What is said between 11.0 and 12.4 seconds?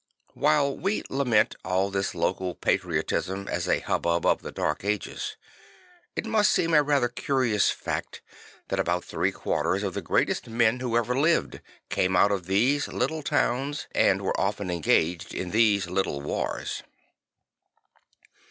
lived came out